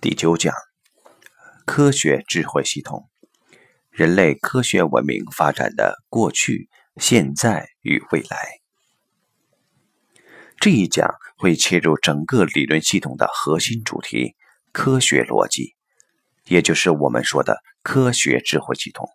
[0.00, 0.54] 第九讲：
[1.66, 3.10] 科学智慧系统，
[3.90, 8.60] 人类科学文明发展的过去、现在与未来。
[10.58, 14.34] 这一讲会切入整个理论系统的核心主题——
[14.72, 15.74] 科学逻辑，
[16.46, 19.10] 也就是我们说的科学智慧系统。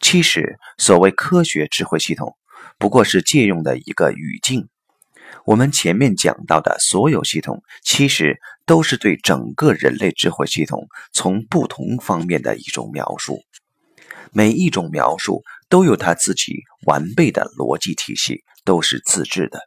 [0.00, 2.38] 其实，所谓科学智慧系统，
[2.78, 4.70] 不过是借用的一个语境。
[5.44, 13.40] 我们前面讲到的所有系统，其实都是对整个人类智慧系统从不同方面的一种描述。
[14.32, 19.60] 每一种描述都有它自己完备的逻辑体系，都是自制的。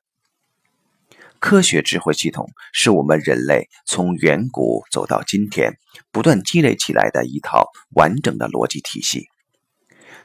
[1.39, 5.73] 科学智慧系统是我们人类从远古走到今天，
[6.11, 9.27] 不断积累起来的一套完整的逻辑体系。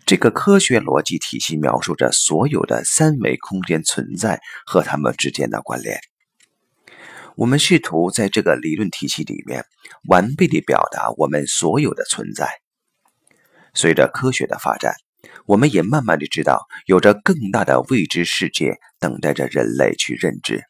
[0.07, 6.01] 这个科学逻辑体系描述着所有的三维空间存在和它们之间的关联。
[7.37, 9.65] 我们试图在这个理论体系里面
[10.09, 12.51] 完备地表达我们所有的存在。
[13.73, 14.95] 随着科学的发展，
[15.47, 20.65] 我们也慢慢地知道，有着更大的未知世界等待着人类去认知。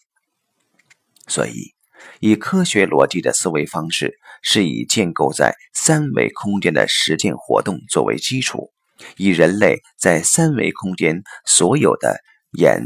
[1.27, 1.73] 所以，
[2.21, 8.71] 以科学逻辑的思维方式，是以建构在三维空间的实践活动作为基础。
[9.17, 12.21] 以人类在三维空间所有的
[12.53, 12.83] 眼、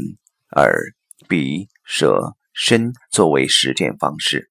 [0.55, 0.73] 耳、
[1.27, 4.49] 鼻、舌、身作为实践方式，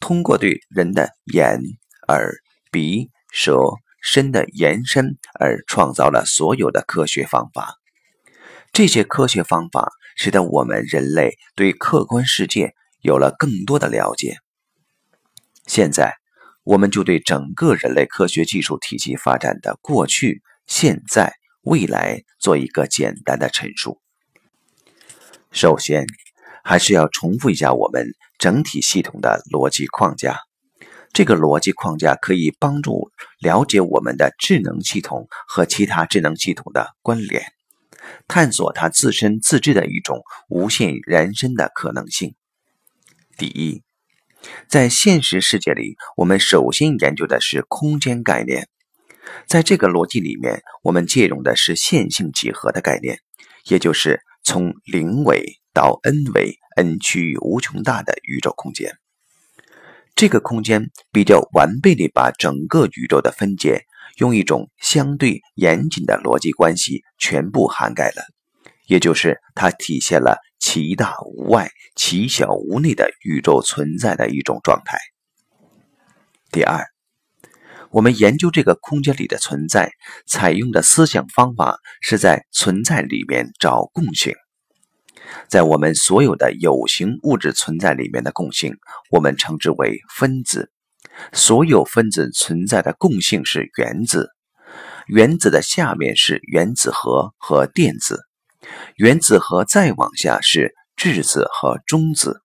[0.00, 1.60] 通过对人的眼、
[2.08, 2.32] 耳、
[2.70, 3.58] 鼻、舌、
[4.02, 7.76] 身的延伸而创造了所有的科学方法。
[8.72, 14.38] 这些科学方法使得我们人类对客观世界有了更多的了解。
[15.66, 16.14] 现在，
[16.64, 20.42] 我们就对整个人类科学技术体系发展的过去。
[20.66, 24.00] 现在、未来做一个简单的陈述。
[25.50, 26.06] 首先，
[26.62, 30.40] 还是要重复一下我们整体系统的逻辑框架。
[31.12, 37.44] 这个逻辑框架可以帮助了解我们的智能系统和其他智能系统的关联，
[38.26, 42.34] 探索它自身自制的一种无限延伸的可能性。
[43.36, 43.84] 第一，
[44.68, 48.68] 在现实世界里，我们首先研究的是空间概念。
[49.46, 53.18] 在这个逻辑里面，我们借用的是线性几何的概念，
[53.66, 58.98] 也就是从零维到 n 维，n 趋于无穷大的宇宙空间。
[60.14, 63.84] 这个空间比较完备地把整个宇宙的分解，
[64.18, 68.24] 用一种相对严谨的逻辑关系全部涵盖了，
[68.86, 74.98] 也就是它体现了其大无外、其小无内的宇宙存在的一种状态。
[76.50, 76.93] 第二。
[77.94, 79.92] 我们研究这个空间里的存在，
[80.26, 84.34] 采用的思想方法是在存在里面找共性。
[85.48, 88.74] 在我们所有的有形物质存在里面的共性，
[89.12, 90.72] 我们称之为分子。
[91.32, 94.28] 所有分子存在的共性是原子。
[95.06, 98.24] 原子的下面是原子核和电子。
[98.96, 102.40] 原子核再往下是质子和中子。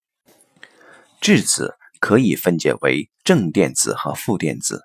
[1.19, 4.83] 质子可以分解为正电子和负电子。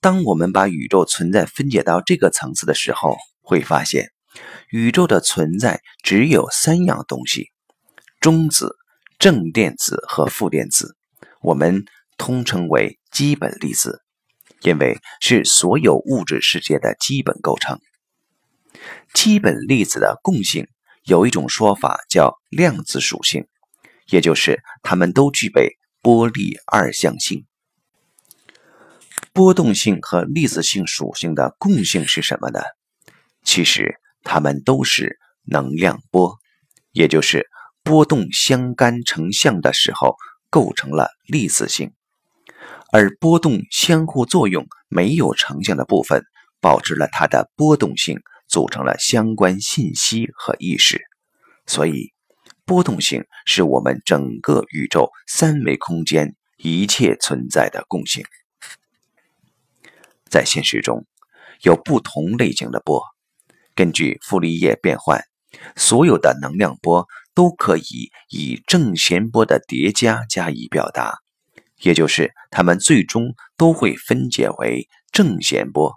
[0.00, 4.10] 当我们把宇宙存在分解到这个层次的时候，会发现，
[4.70, 7.50] 宇宙的存在只有三样东西：
[8.20, 8.76] 中子、
[9.18, 10.96] 正电子和负电子。
[11.40, 11.84] 我们
[12.16, 14.02] 通称为基本粒子，
[14.62, 17.78] 因为是所有物质世界的基本构成。
[19.14, 20.66] 基本粒子的共性
[21.04, 23.46] 有一种说法叫量子属性，
[24.08, 27.46] 也就是它们都具备波粒二象性。
[29.36, 32.60] 波动性和粒子性属性的共性是什么呢？
[33.44, 36.38] 其实它们都是能量波，
[36.92, 37.46] 也就是
[37.82, 40.16] 波动相干成像的时候
[40.48, 41.92] 构成了粒子性，
[42.90, 46.22] 而波动相互作用没有成像的部分
[46.62, 51.02] 保持了它的波动性，组成了相关信息和意识。
[51.66, 52.14] 所以，
[52.64, 58.24] 波动性是我们整个宇宙三维空间一切存在的共性。
[60.30, 61.06] 在现实中，
[61.62, 63.02] 有不同类型的波。
[63.74, 65.22] 根据傅立叶变换，
[65.76, 71.18] 所有的能量波都可以以正弦波的叠加加以表达，
[71.80, 75.94] 也就是它们最终都会分解为正弦波。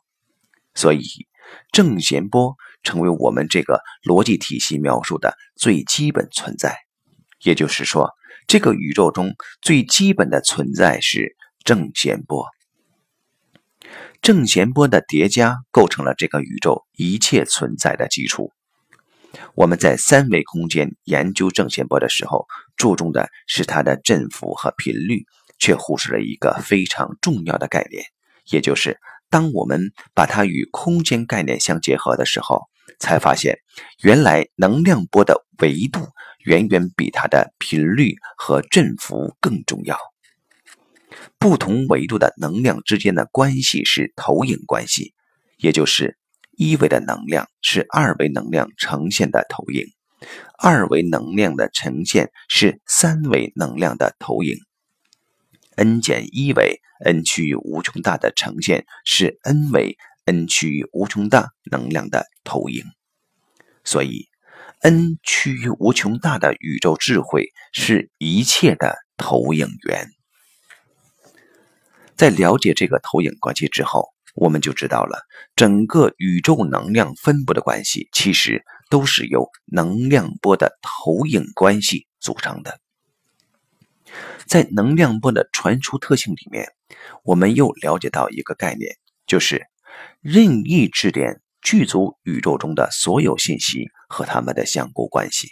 [0.76, 1.04] 所以，
[1.72, 6.78] 正弦波成为我们这个逻辑体系描述的最基本存在。
[7.44, 8.12] 也就是说，
[8.48, 12.46] 这个宇宙中最基本的存在是正弦波。
[14.22, 18.52] 正弦波的叠加构成了这个宇宙一切存在的基础。
[19.56, 25.26] 我们在三维空间研究正弦波的时候，注重的是它的振幅和频率，
[25.60, 28.04] 却忽视了一个非常重要的概念，
[28.50, 29.00] 也就是
[29.30, 32.64] 当我们把它与空间概念相结合的时候，
[33.00, 33.60] 才发现
[34.02, 36.08] 原来能量波的维度
[36.40, 39.98] 远远比它的频率和振幅更重要。
[41.38, 45.13] 不同维度的能量之间的关系是投影关系，
[45.57, 46.18] 也就是
[46.57, 49.86] 一维的能量是二维能量呈现的投影，
[50.57, 54.57] 二维能量的呈现是三维能量的投影。
[55.75, 62.83] n 减一维 n 趋于无穷大的呈现是 n 维 n 趋于无穷大能量的投影。
[63.86, 64.27] 所以
[64.81, 70.10] ，n 趋于无穷大的宇宙智慧是一切的投影源。
[72.19, 75.21] 在了解这个投影关系之后，我们就知道了
[75.56, 82.81] 整个宇宙能量分布的关系，其实都是由能量波的投影关系组成的。
[84.45, 86.68] 在能量波的传输特性里面，
[87.24, 89.68] 我们又了解到一个概念，就是
[90.19, 95.51] 任意质点具足宇宙中的所有信息和它们的相互关系，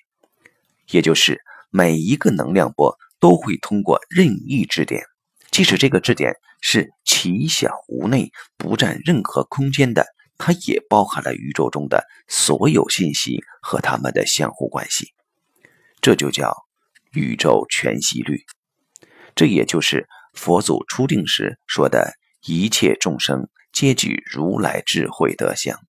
[0.90, 5.02] 也就是每一个能量波都会通过任意质点。
[5.50, 6.36] 即使这个质点
[6.70, 10.06] 是奇小无内、不占任何空间的，
[10.38, 15.14] 它也包含了宇宙中的所有信息和它们的相互关系。
[16.02, 16.54] 这就叫
[17.14, 18.44] 宇宙全息律。
[19.34, 22.12] 这也就是佛祖初定时说的
[22.46, 25.80] 一切众生皆具如来智慧德相。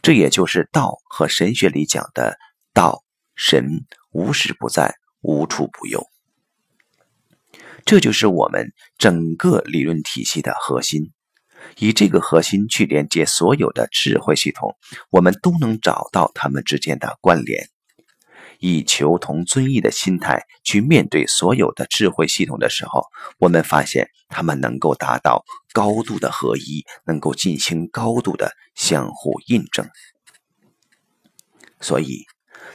[0.00, 2.38] 这也就是道和神学里讲的
[2.72, 3.02] 道
[3.34, 3.66] 神
[4.12, 6.06] 无时不在，无处不有。
[7.88, 11.10] 这就是我们整个理论体系的核心，
[11.78, 14.76] 以这个核心去连接所有的智慧系统，
[15.08, 17.70] 我们都能找到它们之间的关联。
[18.58, 23.06] 以求同尊异的心态去面对所有的智慧系统的时候，
[23.38, 29.88] 我们发现它们能够达到高度的合一，能够进行高度的相互印证。
[31.80, 32.26] 所以，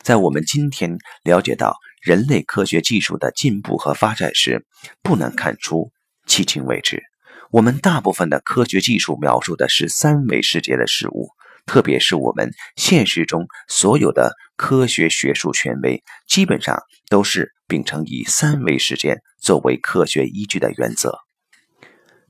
[0.02, 1.78] 在我们今天了解到。
[2.04, 4.66] 人类科学技术的进步和发展时，
[5.02, 5.94] 不难看出，
[6.28, 7.02] 迄今为止，
[7.50, 11.30] 我们大部分的科学技术描述的是三维世界的事物，
[11.66, 16.78] 特别是我们现实中所有的科学学术权威，基本上
[17.10, 21.18] 都是秉承以三维实践作为科学依据的原则。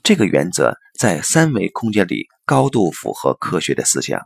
[0.03, 4.21] 这个原则在三维空间里高度符合科学的思想，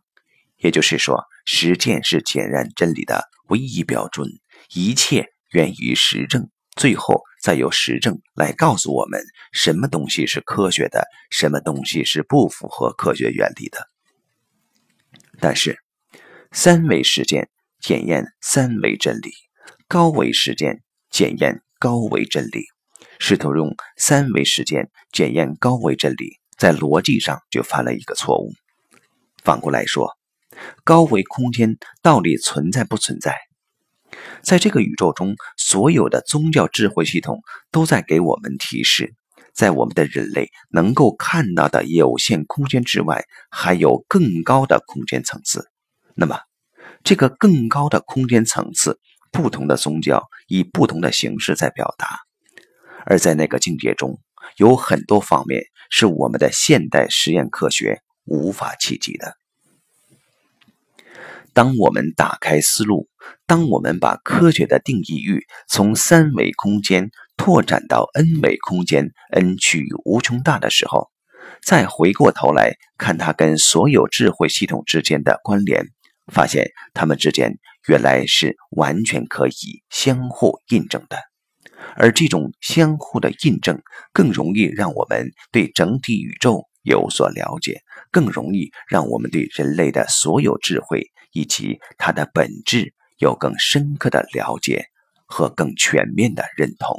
[0.57, 4.27] 也就是说，实践是检验真理的唯一标准，
[4.73, 5.29] 一切。
[5.51, 9.21] 源于实证，最后再由实证来告诉我们
[9.51, 13.87] 什么东西是科学的，什么东西是不符合科学原理的。
[15.39, 15.77] 但是，
[16.51, 17.49] 三维实践
[17.79, 19.31] 检验三维真理，
[19.87, 22.65] 高维实践检验高维真理，
[23.19, 28.51] 试图用三维实践检验高维真理，在逻辑上就犯了一个错误。
[29.43, 30.17] 反过来说，
[30.83, 33.46] 高维空间到底存在不存在？
[34.43, 37.41] 在这个宇宙中，所有的宗教智慧系统
[37.71, 39.13] 都在给我们提示，
[39.53, 45.67] 在我们的人类能够看到的有限空间之外，还有更高的空间层次。
[46.15, 46.39] 那么，
[47.03, 48.99] 这个更高的空间层次，
[49.31, 52.19] 不同的宗教以不同的形式在表达，
[53.05, 54.19] 而在那个境界中，
[54.57, 59.35] 有很多方面是我们的现代实验科学无法企及的。
[61.53, 63.07] 当我们打开思路，
[63.45, 71.09] 当我们把科学的定义域从三维空间拓展到 n 维空间，n 趋于无穷大的时候，
[71.63, 75.85] 再回过头来看它跟所有智慧系统之间的关联，
[76.31, 81.17] 发现它们之间原来是完全可以相互印证的。
[81.95, 91.11] 而这种相互的印证，更容易让我们对整体宇宙有所了解，更容易让我们对人类的所有智慧。
[91.37, 94.87] 以及它的本质有更深刻的了解
[95.27, 96.97] 和更全面的认同。